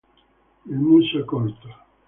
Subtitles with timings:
[0.65, 1.67] Il muso è corto.